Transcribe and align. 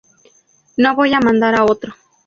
No 0.77 0.95
voy 0.95 1.13
a 1.13 1.19
mandar 1.19 1.53
a 1.53 1.63
otro. 1.65 1.93